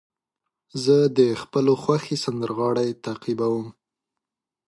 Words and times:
زه 0.83 0.95
د 1.17 1.19
خپلو 1.41 1.73
خوښې 1.83 2.15
سندرغاړو 2.23 2.97
تعقیب 3.05 3.39
کوم. 3.51 3.67